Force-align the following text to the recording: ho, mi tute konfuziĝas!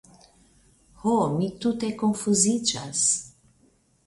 ho, 1.01 1.11
mi 1.33 1.49
tute 1.67 1.91
konfuziĝas! 2.01 3.05